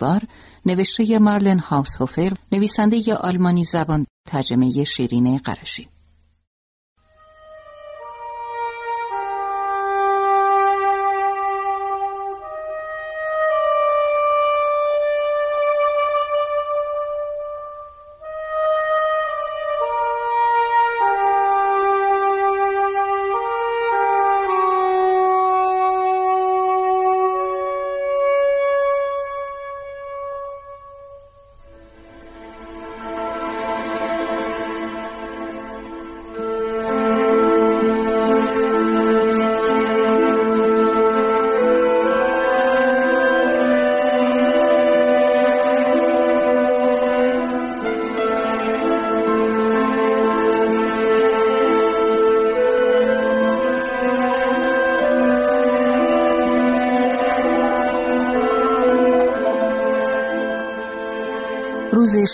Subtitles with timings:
[0.00, 0.22] دیوار
[0.66, 5.88] نوشته مارلن هاوسهوفر نویسنده آلمانی زبان ترجمه شیرین قرشی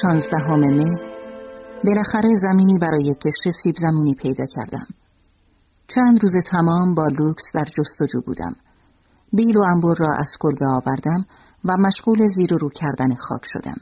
[0.03, 1.01] شانزدهم مه
[1.85, 4.87] بالاخره زمینی برای کشت سیب زمینی پیدا کردم.
[5.89, 8.57] چند روز تمام با لوکس در جستجو بودم.
[9.33, 11.27] بیل و انبور را از کلبه آوردم
[11.65, 13.77] و مشغول زیر و رو کردن خاک شدم.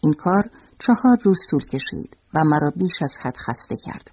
[0.00, 4.10] این کار چهار روز طول کشید و مرا بیش از حد خسته کرد.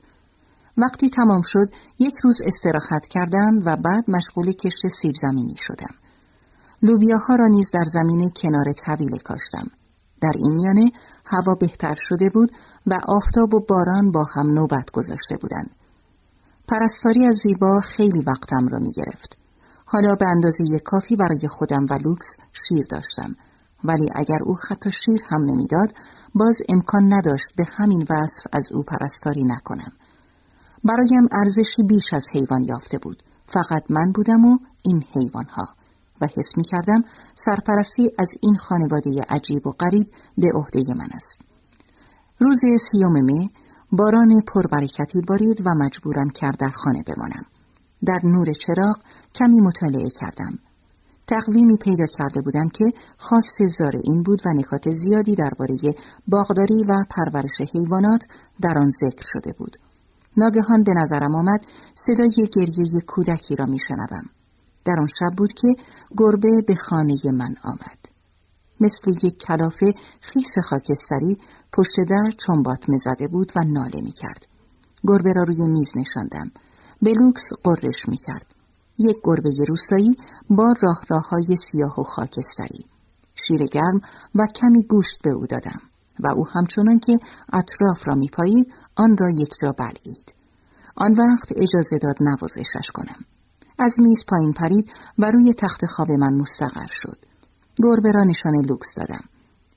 [0.78, 5.96] وقتی تمام شد یک روز استراحت کردم و بعد مشغول کشت سیب زمینی شدم.
[6.82, 9.72] لوبیاها را نیز در زمین کنار طویله کاشتم.
[10.26, 10.92] در این میانه
[11.26, 12.52] هوا بهتر شده بود
[12.88, 15.70] و آفتاب و باران با هم نوبت گذاشته بودند.
[16.68, 19.38] پرستاری از زیبا خیلی وقتم را می گرفت.
[19.86, 23.36] حالا به اندازه کافی برای خودم و لوکس شیر داشتم
[23.84, 25.94] ولی اگر او حتی شیر هم نمی‌داد
[26.36, 29.92] باز امکان نداشت به همین وصف از او پرستاری نکنم
[30.84, 35.70] برایم ارزشی بیش از حیوان یافته بود فقط من بودم و این حیوانها
[36.22, 37.04] و حس می کردم
[37.36, 41.42] سرپرستی از این خانواده عجیب و غریب به عهده من است.
[42.40, 43.52] روز سیوم می
[43.92, 47.46] باران پربرکتی بارید و مجبورم کرد در خانه بمانم.
[48.06, 49.00] در نور چراغ
[49.36, 50.60] کمی مطالعه کردم.
[51.28, 55.76] تقویمی پیدا کرده بودم که خاص زار این بود و نکات زیادی درباره
[56.28, 58.28] باغداری و پرورش حیوانات
[58.62, 59.78] در آن ذکر شده بود.
[60.38, 61.62] ناگهان به نظرم آمد
[61.96, 64.26] صدای گریه کودکی را میشنوم.
[64.86, 65.76] در آن شب بود که
[66.18, 68.16] گربه به خانه من آمد.
[68.80, 71.38] مثل یک کلافه خیس خاکستری
[71.74, 74.46] پشت در چنبات مزده بود و ناله می کرد.
[75.04, 76.52] گربه را روی میز نشاندم.
[77.02, 78.56] بلوکس قررش می کرد.
[78.98, 80.18] یک گربه روستایی
[80.50, 82.86] با راه راه های سیاه و خاکستری.
[83.36, 84.02] شیر گرم
[84.36, 85.82] و کمی گوشت به او دادم
[86.20, 87.20] و او همچنان که
[87.54, 90.34] اطراف را می پایید آن را یک جا بلعید.
[90.96, 93.26] آن وقت اجازه داد نوازشش کنم.
[93.80, 97.18] از میز پایین پرید و روی تخت خواب من مستقر شد.
[97.84, 99.24] گربه را نشان لوکس دادم.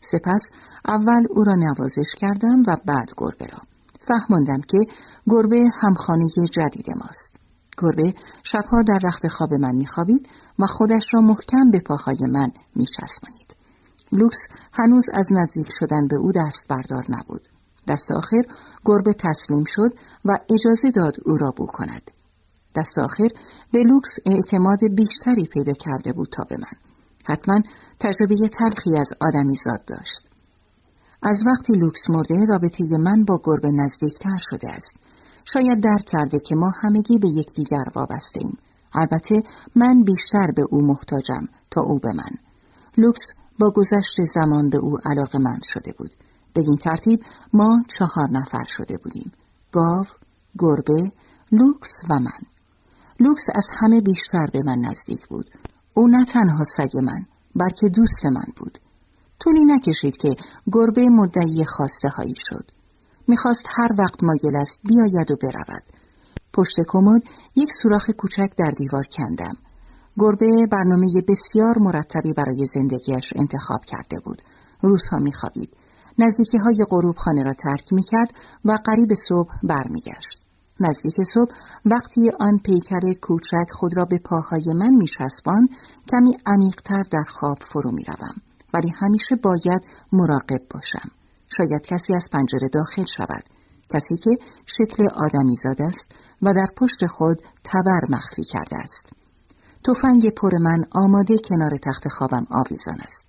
[0.00, 0.50] سپس
[0.84, 3.58] اول او را نوازش کردم و بعد گربه را.
[4.00, 4.78] فهماندم که
[5.26, 7.40] گربه همخانه جدید ماست.
[7.78, 10.28] گربه شبها در رخت خواب من میخوابید
[10.58, 13.56] و خودش را محکم به پاهای من میچسبانید.
[14.12, 17.48] لوکس هنوز از نزدیک شدن به او دست بردار نبود.
[17.88, 18.42] دست آخر
[18.84, 19.94] گربه تسلیم شد
[20.24, 22.10] و اجازه داد او را بو کند.
[22.74, 23.28] دست آخر
[23.72, 26.78] به لوکس اعتماد بیشتری پیدا کرده بود تا به من.
[27.24, 27.62] حتما
[28.00, 30.28] تجربه تلخی از آدمی زاد داشت.
[31.22, 34.96] از وقتی لوکس مرده رابطه من با گربه نزدیکتر شده است.
[35.44, 38.58] شاید درک کرده که ما همگی به یکدیگر وابسته ایم.
[38.92, 39.42] البته
[39.76, 42.30] من بیشتر به او محتاجم تا او به من.
[42.96, 46.10] لوکس با گذشت زمان به او علاقه مند شده بود.
[46.52, 49.32] به این ترتیب ما چهار نفر شده بودیم.
[49.72, 50.06] گاو،
[50.58, 51.12] گربه،
[51.52, 52.40] لوکس و من.
[53.20, 55.50] لوکس از همه بیشتر به من نزدیک بود.
[55.94, 57.26] او نه تنها سگ من،
[57.56, 58.78] بلکه دوست من بود.
[59.40, 60.36] طولی نکشید که
[60.72, 62.70] گربه مدعی خواسته هایی شد.
[63.28, 65.82] می‌خواست هر وقت مایل است بیاید و برود.
[66.52, 67.22] پشت کمد
[67.56, 69.56] یک سوراخ کوچک در دیوار کندم.
[70.18, 74.42] گربه برنامه بسیار مرتبی برای زندگیش انتخاب کرده بود.
[74.82, 75.76] روزها میخوابید.
[76.18, 80.47] نزدیکی های غروب خانه را ترک می‌کرد و قریب صبح برمیگشت.
[80.80, 81.52] نزدیک صبح
[81.84, 85.68] وقتی آن پیکر کوچک خود را به پاهای من میچسبان
[86.08, 88.34] کمی عمیقتر در خواب فرو می‌روم.
[88.74, 89.82] ولی همیشه باید
[90.12, 91.10] مراقب باشم.
[91.48, 93.44] شاید کسی از پنجره داخل شود.
[93.90, 99.10] کسی که شکل آدمی زاد است و در پشت خود تبر مخفی کرده است.
[99.84, 103.26] تفنگ پر من آماده کنار تخت خوابم آویزان است.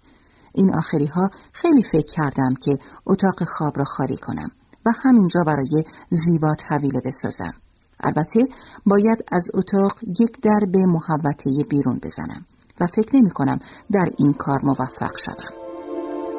[0.53, 4.51] این آخری ها خیلی فکر کردم که اتاق خواب را خالی کنم.
[4.85, 7.53] و همینجا برای زیبا طویله بسازم.
[7.99, 8.47] البته
[8.85, 12.45] باید از اتاق یک در به محوطه بیرون بزنم
[12.79, 13.59] و فکر نمی کنم
[13.91, 15.59] در این کار موفق شوم.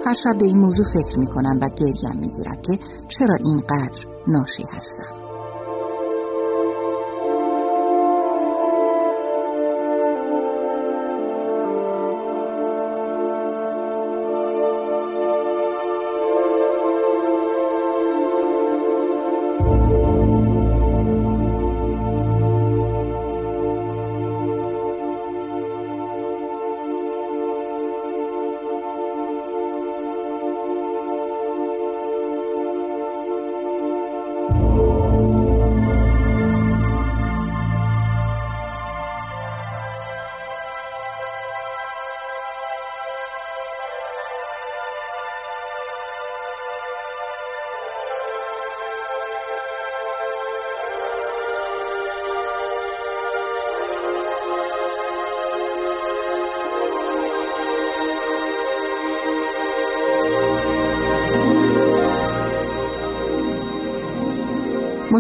[0.07, 2.79] هر شب به این موضوع فکر می کنم و گریم می گیرد که
[3.09, 5.20] چرا اینقدر ناشی هستم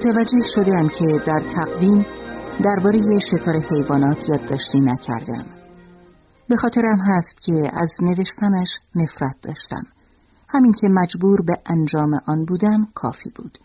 [0.00, 2.06] متوجه شدم که در تقویم
[2.64, 5.44] درباره شکار حیوانات یادداشتی نکردم.
[6.49, 9.87] به خاطرم هست که از نوشتنش نفرت داشتم.
[10.49, 13.58] همین که مجبور به انجام آن بودم کافی بود.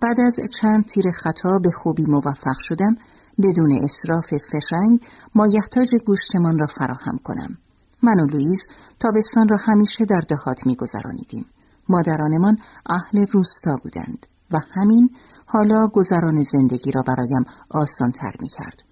[0.00, 2.96] بعد از چند تیر خطا به خوبی موفق شدم
[3.42, 5.00] بدون اصراف فشنگ
[5.34, 7.58] مایحتاج گوشتمان را فراهم کنم.
[8.02, 8.66] من و لوئیز
[9.00, 11.46] تابستان را همیشه در دهات میگذرانیدیم.
[11.88, 12.56] مادرانمان
[12.90, 15.10] اهل روستا بودند و همین
[15.52, 18.82] حالا گذران زندگی را برایم آسانتر می کرد.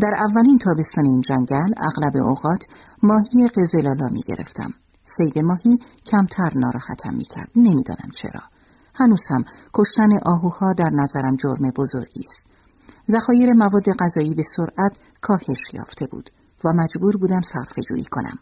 [0.00, 2.64] در اولین تابستان این جنگل اغلب اوقات
[3.02, 4.74] ماهی قزلالا می گرفتم.
[5.04, 7.50] سید ماهی کمتر ناراحتم می کرد.
[7.56, 8.40] نمی‌دانم چرا.
[8.94, 12.46] هنوز هم کشتن آهوها در نظرم جرم بزرگی است.
[13.10, 16.30] ذخایر مواد غذایی به سرعت کاهش یافته بود
[16.64, 18.38] و مجبور بودم صرفه جویی کنم.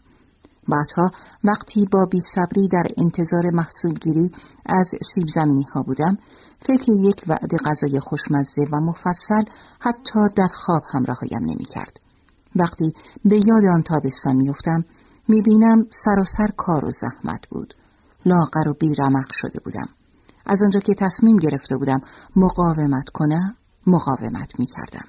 [0.67, 1.11] بعدها
[1.43, 4.31] وقتی با بی صبری در انتظار محصولگیری
[4.65, 6.17] از سیب زمینی ها بودم
[6.65, 9.43] فکر یک وعده غذای خوشمزه و مفصل
[9.79, 11.99] حتی در خواب هم رهایم نمی کرد.
[12.55, 12.93] وقتی
[13.25, 14.85] به یاد آن تابستان میافتم
[15.27, 17.73] می‌بینم سراسر کار و زحمت بود.
[18.25, 19.89] لاغر و بیرمق شده بودم.
[20.45, 22.01] از آنجا که تصمیم گرفته بودم
[22.35, 23.55] مقاومت کنم
[23.87, 25.05] مقاومت می‌کردم.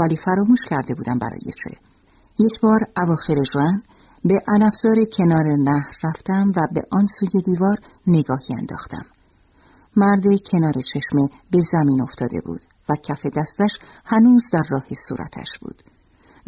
[0.00, 1.70] ولی فراموش کرده بودم برای چه.
[2.38, 3.82] یک بار اواخر جوان
[4.24, 9.04] به علفزار کنار نهر رفتم و به آن سوی دیوار نگاهی انداختم.
[9.96, 15.82] مرد کنار چشمه به زمین افتاده بود و کف دستش هنوز در راه صورتش بود.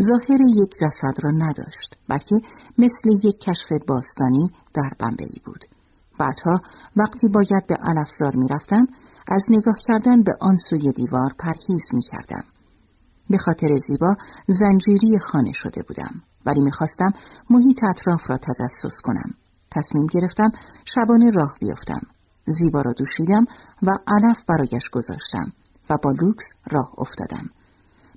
[0.03, 2.41] ظاهر یک جسد را نداشت بلکه
[2.79, 5.65] مثل یک کشف باستانی در بمبئی بود.
[6.19, 6.61] بعدها
[6.97, 8.87] وقتی باید به علفزار می‌رفتم
[9.29, 12.45] از نگاه کردن به آن سوی دیوار پرهیز می کردم.
[13.31, 14.17] به خاطر زیبا
[14.49, 17.13] زنجیری خانه شده بودم ولی می‌خواستم
[17.51, 19.35] محیط اطراف را تجسس کنم.
[19.71, 20.51] تصمیم گرفتم
[20.85, 22.01] شبانه راه بیفتم
[22.47, 23.47] زیبا را دوشیدم
[23.83, 25.53] و علف برایش گذاشتم
[25.91, 27.51] و با لوکس راه افتادم.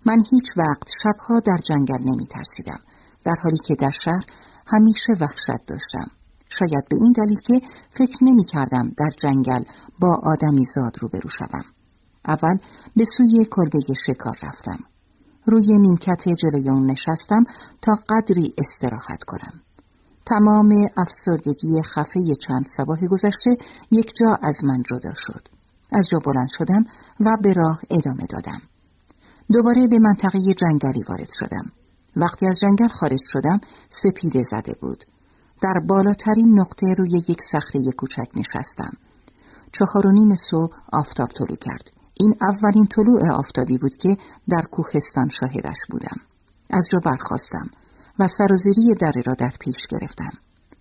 [0.06, 2.80] من هیچ وقت شبها در جنگل نمی ترسیدم
[3.24, 4.26] در حالی که در شهر
[4.68, 6.12] همیشه وحشت داشتم.
[6.50, 9.64] شاید به این دلیل که فکر نمی کردم در جنگل
[10.00, 11.66] با آدمی زاد روبرو شوم.
[12.26, 12.58] اول
[12.96, 14.80] به سوی کلبه شکار رفتم.
[15.46, 17.44] روی نیمکت جلوی اون نشستم
[17.82, 19.62] تا قدری استراحت کنم.
[20.30, 23.58] تمام افسردگی خفه چند سباه گذشته
[23.92, 25.48] یک جا از من جدا شد.
[25.92, 26.86] از جا بلند شدم
[27.20, 28.62] و به راه ادامه دادم.
[29.54, 31.72] دوباره به منطقه جنگلی وارد شدم.
[32.16, 33.60] وقتی از جنگل خارج شدم
[33.90, 35.06] سپیده زده بود.
[35.62, 38.94] در بالاترین نقطه روی یک صخره کوچک نشستم.
[39.72, 41.90] چهار و نیم صبح آفتاب طلوع کرد.
[42.14, 44.18] این اولین طلوع آفتابی بود که
[44.50, 46.18] در کوهستان شاهدش بودم.
[46.70, 47.70] از جا برخواستم.
[48.20, 50.32] و سرازیری دره را در پیش گرفتم.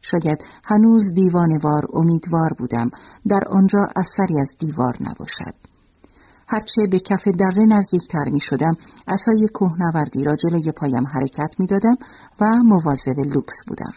[0.00, 2.90] شاید هنوز دیوانوار امیدوار بودم
[3.28, 5.54] در آنجا اثری از دیوار نباشد.
[6.48, 8.76] هرچه به کف دره نزدیکتر می شدم
[9.06, 11.96] اصای کوهنوردی را جلوی پایم حرکت می دادم
[12.40, 13.92] و مواظب لوکس بودم.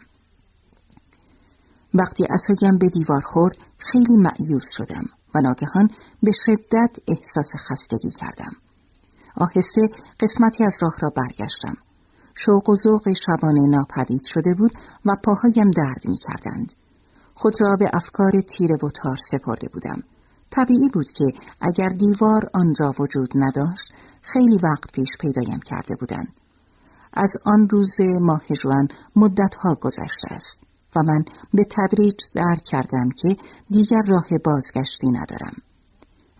[1.94, 5.06] وقتی اصایم به دیوار خورد خیلی معیوز شدم
[5.36, 5.90] و ناگهان
[6.24, 8.52] به شدت احساس خستگی کردم.
[9.38, 11.78] آهسته قسمتی از راه را برگشتم.
[12.46, 14.72] شوق و ذوق شبانه ناپدید شده بود
[15.06, 16.74] و پاهایم درد می کردند.
[17.36, 20.04] خود را به افکار تیر و تار سپرده بودم.
[20.50, 21.26] طبیعی بود که
[21.62, 26.34] اگر دیوار آنجا وجود نداشت خیلی وقت پیش پیدایم کرده بودند.
[27.14, 30.64] از آن روز ماه جوان مدتها گذشته است
[30.96, 33.38] و من به تدریج درک کردم که
[33.70, 35.54] دیگر راه بازگشتی ندارم.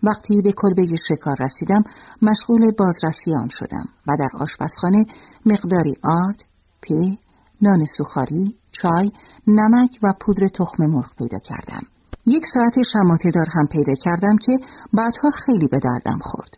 [0.02, 1.84] وقتی به کلبه شکار رسیدم
[2.22, 5.06] مشغول بازرسی آن شدم و در آشپزخانه
[5.46, 6.44] مقداری آرد،
[6.80, 7.18] پی،
[7.62, 9.12] نان سوخاری، چای،
[9.46, 11.82] نمک و پودر تخم مرغ پیدا کردم.
[12.26, 14.58] یک ساعت شماته دار هم پیدا کردم که
[14.92, 16.56] بعدها خیلی به دردم خورد.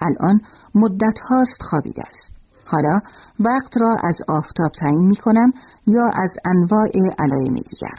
[0.00, 0.40] الان
[0.74, 2.34] مدت هاست خوابیده است.
[2.64, 3.00] حالا
[3.40, 5.52] وقت را از آفتاب تعیین می کنم
[5.86, 7.98] یا از انواع علائم دیگر.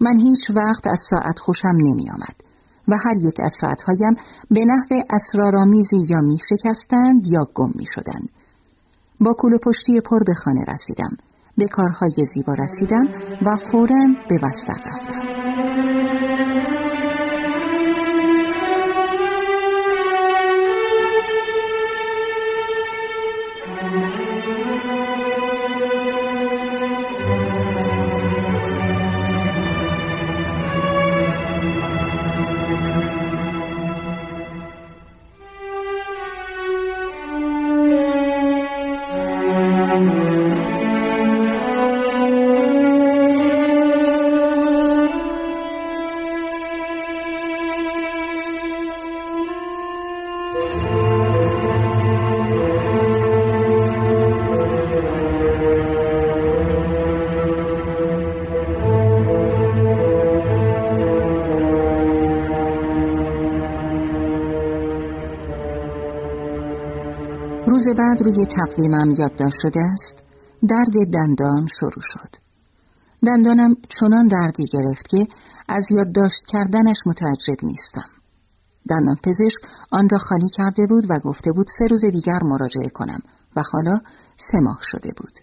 [0.00, 2.43] من هیچ وقت از ساعت خوشم نمی آمد
[2.88, 4.16] و هر یک از ساعتهایم
[4.50, 8.28] به نحو اسرارآمیزی یا می شکستند یا گم می شدند.
[9.20, 11.16] با کول پشتی پر به خانه رسیدم.
[11.58, 13.08] به کارهای زیبا رسیدم
[13.46, 15.33] و فورا به بستر رفتم.
[67.66, 70.22] روز بعد روی تقویمم یادداشت شده است.
[70.68, 72.36] درد دندان شروع شد.
[73.26, 75.28] دندانم چنان دردی گرفت که
[75.68, 78.08] از یادداشت کردنش متعجب نیستم.
[78.88, 83.20] دندان پزشک آن را خالی کرده بود و گفته بود سه روز دیگر مراجعه کنم
[83.56, 84.00] و حالا
[84.36, 85.38] سه ماه شده بود.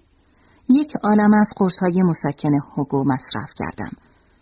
[0.70, 3.92] یک عالم از قرصهای مسکن هوگو مصرف کردم.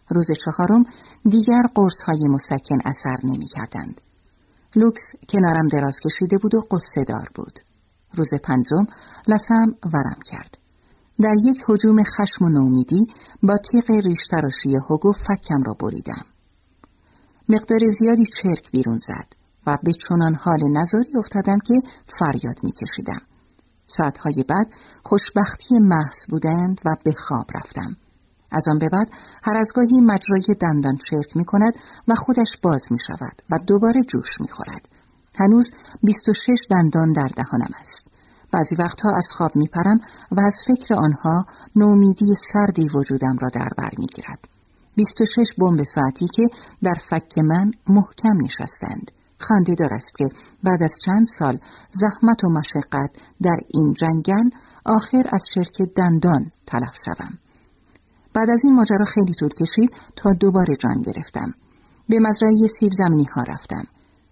[0.10, 0.86] روز چهارم
[1.30, 4.02] دیگر قرصهای مسکن اثر نمی کردند.
[4.76, 7.60] لوکس کنارم دراز کشیده بود و قصه دار بود.
[8.14, 8.88] روز پنجم
[9.28, 10.58] لسم ورم کرد.
[11.22, 13.08] در یک حجوم خشم و نومیدی
[13.44, 16.26] با تیغ ریشتراشی هوگو فکم را بریدم.
[17.50, 19.28] مقدار زیادی چرک بیرون زد
[19.68, 21.74] و به چنان حال نظاری افتادم که
[22.08, 23.22] فریاد میکشیدم.
[23.88, 24.68] ساعتهای بعد
[25.04, 27.96] خوشبختی محض بودند و به خواب رفتم.
[28.52, 29.12] از آن به بعد
[29.44, 31.74] هر از گاهی مجرای دندان چرک می کند
[32.08, 34.88] و خودش باز می شود و دوباره جوش می خورد.
[35.40, 35.72] هنوز
[36.04, 38.12] 26 دندان در دهانم است.
[38.52, 40.00] بعضی وقتها از خواب میپرم
[40.32, 44.48] و از فکر آنها نومیدی سردی وجودم را در بر می‌گیرد.
[44.96, 46.48] 26 بمب ساعتی که
[46.84, 49.12] در فک من محکم نشستند.
[49.38, 50.30] خنده است که
[50.64, 51.60] بعد از چند سال
[51.92, 53.10] زحمت و مشقت
[53.42, 54.50] در این جنگل
[54.86, 57.38] آخر از شرک دندان تلف شوم.
[58.34, 61.54] بعد از این ماجرا خیلی طول کشید تا دوباره جان گرفتم.
[62.10, 63.88] به مزرعه سیب زمینی ها رفتم.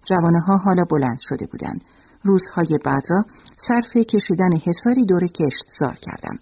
[0.08, 1.84] جوانه ها حالا بلند شده بودند.
[2.22, 3.24] روزهای بعد را
[3.56, 6.38] صرف کشیدن حساری دور کشت زار کردم.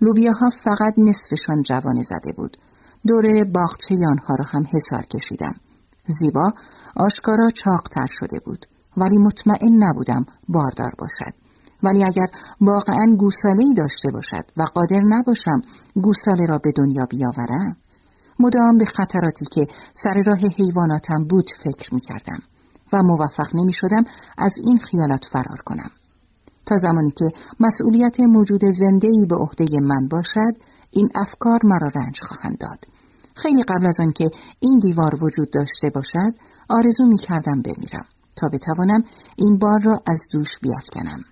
[0.00, 2.56] لوبیاها فقط نصفشان جوانه زده بود.
[3.06, 5.54] دور باغچه آنها را هم حسار کشیدم.
[6.06, 6.52] زیبا
[6.96, 8.66] آشکارا چاقتر شده بود.
[8.96, 11.34] ولی مطمئن نبودم باردار باشد.
[11.82, 12.26] ولی اگر
[12.60, 15.62] واقعا گوساله داشته باشد و قادر نباشم
[15.94, 17.76] گوساله را به دنیا بیاورم
[18.38, 22.42] مدام به خطراتی که سر راه حیواناتم بود فکر می کردم.
[22.92, 24.04] و موفق نمی شدم
[24.38, 25.90] از این خیالات فرار کنم.
[26.66, 30.56] تا زمانی که مسئولیت موجود زنده ای به عهده من باشد
[30.90, 32.78] این افکار مرا رنج خواهند داد.
[33.34, 36.34] خیلی قبل از آنکه این دیوار وجود داشته باشد
[36.68, 38.04] آرزو می کردم بمیرم
[38.36, 39.04] تا بتوانم
[39.36, 41.24] این بار را از دوش بیافکنم.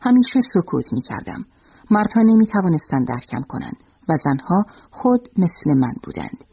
[0.00, 1.44] همیشه سکوت می کردم.
[1.90, 3.76] مردها نمی توانستند درکم کنند
[4.08, 6.44] و زنها خود مثل من بودند.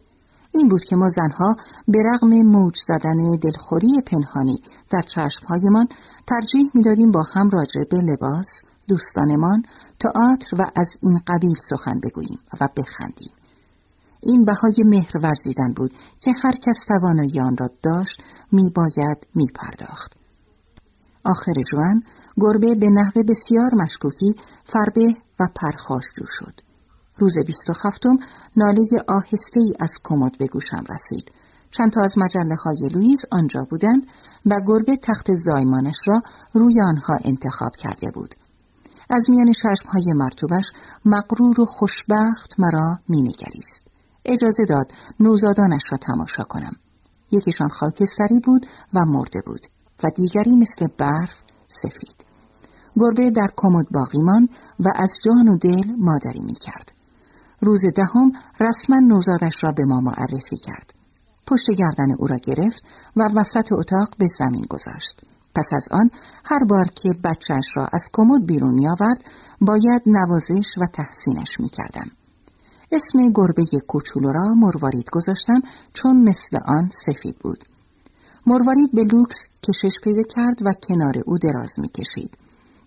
[0.55, 1.55] این بود که ما زنها
[1.87, 5.87] به رغم موج زدن دلخوری پنهانی در چشمهایمان
[6.27, 9.63] ترجیح می‌دادیم با هم راجع به لباس، دوستانمان،
[9.99, 13.31] تئاتر و از این قبیل سخن بگوییم و بخندیم.
[14.21, 18.21] این بهای مهر ورزیدن بود که هر کس توانایی آن را داشت
[18.51, 20.13] میباید میپرداخت.
[21.25, 22.03] آخر جوان
[22.37, 24.35] گربه به نحو بسیار مشکوکی
[24.65, 26.61] فربه و پرخاشجو شد.
[27.17, 28.17] روز بیست و هفتم
[28.55, 31.31] ناله آهسته ای از کمد به گوشم رسید.
[31.71, 34.07] چند تا از مجله های لویز آنجا بودند
[34.45, 36.21] و گربه تخت زایمانش را
[36.53, 38.35] روی آنها انتخاب کرده بود.
[39.09, 40.71] از میان ششم های مرتوبش
[41.05, 43.87] مقرور و خوشبخت مرا مینگریست.
[44.25, 46.75] اجازه داد نوزادانش را تماشا کنم.
[47.31, 49.67] یکیشان خاکستری بود و مرده بود
[50.03, 52.25] و دیگری مثل برف سفید.
[52.97, 56.94] گربه در کمد باقیمان و از جان و دل مادری می کرد.
[57.61, 60.93] روز دهم رسما نوزادش را به ما معرفی کرد.
[61.47, 62.83] پشت گردن او را گرفت
[63.15, 65.21] و وسط اتاق به زمین گذاشت.
[65.55, 66.09] پس از آن
[66.43, 69.23] هر بار که بچهش را از کمد بیرون می آورد
[69.61, 72.11] باید نوازش و تحسینش می کردم.
[72.91, 75.61] اسم گربه کوچولو را مروارید گذاشتم
[75.93, 77.65] چون مثل آن سفید بود.
[78.45, 82.37] مروارید به لوکس کشش پیدا کرد و کنار او دراز می کشید.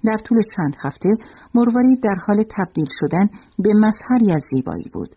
[0.05, 1.17] در طول چند هفته
[1.55, 3.29] مروارید در حال تبدیل شدن
[3.59, 5.17] به مظهری از زیبایی بود.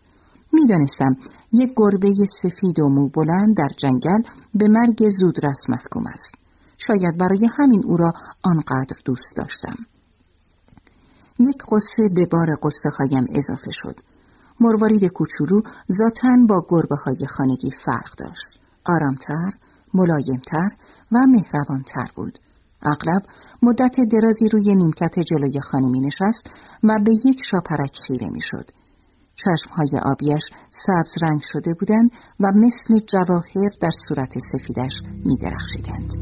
[0.52, 1.16] می‌دانستم
[1.52, 4.22] یک گربه سفید و مو بلند در جنگل
[4.54, 6.34] به مرگ زودرس محکوم است.
[6.78, 8.12] شاید برای همین او را
[8.42, 9.76] آنقدر دوست داشتم.
[11.38, 14.00] یک قصه به بار قصه هایم اضافه شد.
[14.60, 15.60] مروارید کوچولو
[15.92, 18.58] ذاتا با گربه های خانگی فرق داشت.
[18.84, 19.52] آرامتر،
[19.94, 20.70] ملایمتر
[21.12, 22.38] و مهربانتر بود.
[22.82, 23.22] اغلب
[23.62, 26.50] مدت درازی روی نیمکت جلوی خانه می نشست
[26.82, 28.70] و به یک شاپرک خیره می شد.
[29.36, 32.10] چشمهای آبیش سبز رنگ شده بودند
[32.40, 36.12] و مثل جواهر در صورت سفیدش می درخشیدند.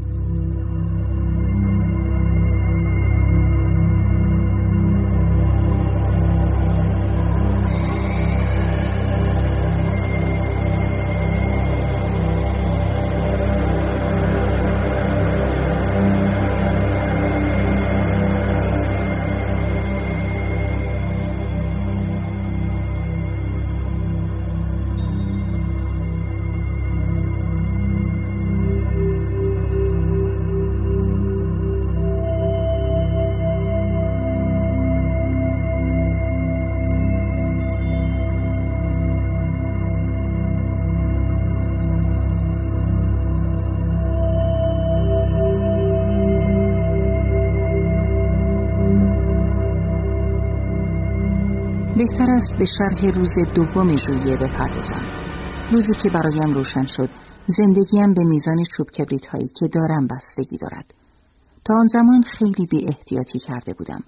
[52.01, 55.05] بهتر است به شرح روز دوم ژوئیه بپردازم.
[55.71, 57.09] روزی که برایم روشن شد
[57.47, 60.93] زندگیم به میزان چوب کبریت هایی که دارم بستگی دارد.
[61.65, 64.03] تا آن زمان خیلی بی احتیاطی کرده بودم.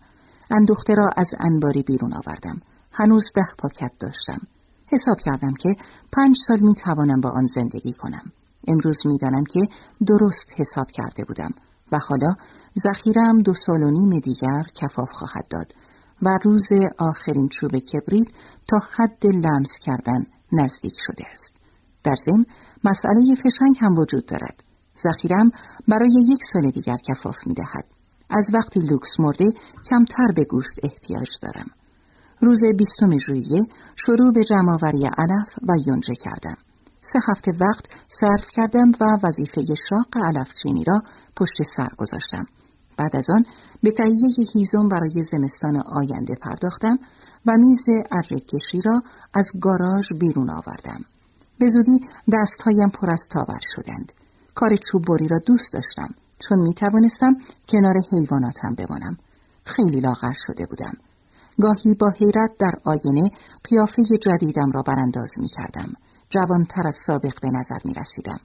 [0.52, 2.62] اندوخته را از انباری بیرون آوردم.
[2.92, 4.42] هنوز ده پاکت داشتم.
[4.88, 5.76] حساب کردم که
[6.12, 8.32] پنج سال می توانم با آن زندگی کنم.
[8.68, 9.60] امروز می‌دانم که
[10.08, 11.52] درست حساب کرده بودم
[11.92, 12.36] و حالا
[12.80, 15.74] ذخیرم دو سال و نیم دیگر کفاف خواهد داد.
[16.26, 18.28] و روز آخرین چوب کبریت
[18.68, 21.56] تا حد لمس کردن نزدیک شده است.
[22.04, 22.46] در ضمن
[22.84, 24.64] مسئله فشنگ هم وجود دارد.
[24.98, 25.52] ذخیرم
[25.88, 27.86] برای یک سال دیگر کفاف می دهد.
[28.30, 29.54] از وقتی لوکس مرده
[29.90, 31.72] کمتر به گوشت احتیاج دارم.
[32.42, 33.62] روز بیستم ژوئیه
[33.96, 36.58] شروع به جمعآوری علف و یونجه کردم.
[37.02, 41.04] سه هفته وقت صرف کردم و وظیفه شاق علف چینی را
[41.36, 42.46] پشت سر گذاشتم.
[42.98, 43.46] بعد از آن
[43.84, 47.00] به تهیه هیزم برای زمستان آینده پرداختم
[47.46, 51.06] و میز ارکشی را از گاراژ بیرون آوردم.
[51.60, 54.12] به زودی دستهایم پر از تاور شدند.
[54.56, 57.36] کار چوب بری را دوست داشتم چون می توانستم
[57.70, 59.18] کنار حیواناتم بمانم.
[59.64, 60.94] خیلی لاغر شده بودم.
[61.62, 63.32] گاهی با حیرت در آینه
[63.64, 65.94] قیافه جدیدم را برانداز می کردم.
[66.30, 68.40] جوانتر از سابق به نظر می رسیدم.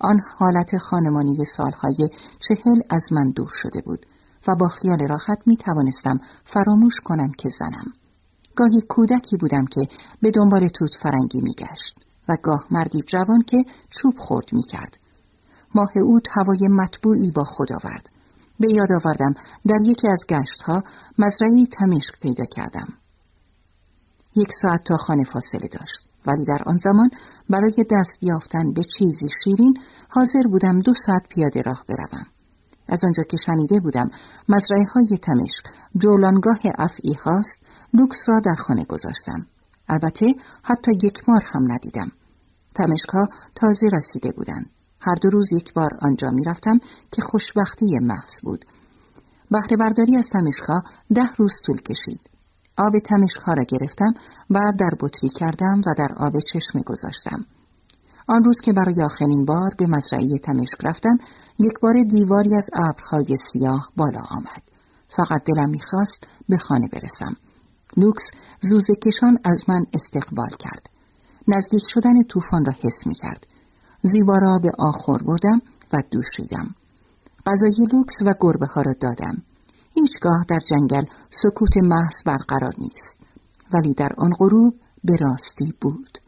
[0.00, 4.06] آن حالت خانمانی سالهای چهل از من دور شده بود.
[4.46, 7.92] و با خیال راحت می توانستم فراموش کنم که زنم.
[8.56, 9.88] گاهی کودکی بودم که
[10.22, 11.98] به دنبال توت فرنگی می گشت
[12.28, 14.96] و گاه مردی جوان که چوب خورد می کرد.
[15.74, 18.08] ماه اوت هوای مطبوعی با خود آورد.
[18.60, 19.34] به یاد آوردم
[19.66, 20.84] در یکی از گشت ها
[21.18, 22.88] مزرعی تمشک پیدا کردم.
[24.36, 27.10] یک ساعت تا خانه فاصله داشت ولی در آن زمان
[27.50, 32.26] برای دست یافتن به چیزی شیرین حاضر بودم دو ساعت پیاده راه بروم.
[32.88, 34.10] از آنجا که شنیده بودم
[34.48, 35.64] مزرعه های تمشک
[35.96, 37.60] جولانگاه افعی هاست
[37.94, 39.46] لوکس را در خانه گذاشتم.
[39.88, 42.12] البته حتی یک مار هم ندیدم.
[42.74, 44.70] تمشک ها تازه رسیده بودند.
[45.00, 46.80] هر دو روز یک بار آنجا می رفتم
[47.12, 48.64] که خوشبختی محض بود.
[49.50, 50.82] بهره برداری از تمشک ها
[51.14, 52.20] ده روز طول کشید.
[52.76, 54.14] آب تمشک ها را گرفتم
[54.50, 57.44] و در بطری کردم و در آب چشمه گذاشتم.
[58.28, 61.18] آن روز که برای آخرین بار به مزرعه تمشک رفتم
[61.58, 64.62] یک بار دیواری از ابرهای سیاه بالا آمد.
[65.08, 67.36] فقط دلم می‌خواست به خانه برسم.
[67.96, 70.90] لوکس زوزه کشان از من استقبال کرد.
[71.48, 73.46] نزدیک شدن طوفان را حس می کرد
[74.02, 75.62] زیبا را به آخر بردم
[75.92, 76.74] و دوشیدم.
[77.46, 79.42] غذای لوکس و گربه ها را دادم.
[79.94, 83.18] هیچگاه در جنگل سکوت محض برقرار نیست.
[83.72, 86.18] ولی در آن غروب به راستی بود.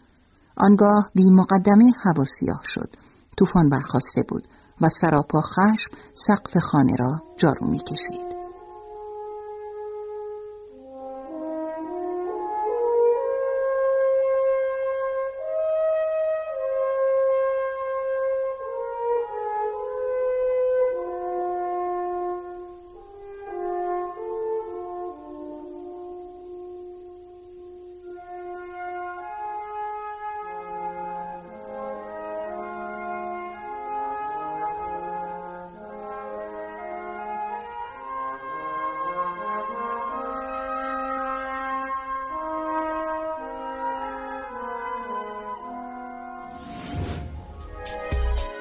[0.56, 2.90] آنگاه بی مقدمه هوا سیاه شد
[3.36, 4.48] طوفان برخواسته بود
[4.80, 8.29] و سراپا خشم سقف خانه را جارو می کشید.